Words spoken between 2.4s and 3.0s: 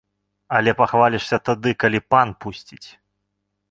пусціць.